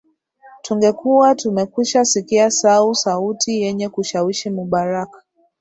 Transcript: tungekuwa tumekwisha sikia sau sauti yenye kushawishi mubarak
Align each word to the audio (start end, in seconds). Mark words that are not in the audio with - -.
tungekuwa 0.61 1.35
tumekwisha 1.35 2.05
sikia 2.05 2.51
sau 2.51 2.95
sauti 2.95 3.61
yenye 3.61 3.89
kushawishi 3.89 4.49
mubarak 4.49 5.23